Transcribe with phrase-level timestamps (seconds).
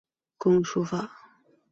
[0.39, 1.11] 工书法。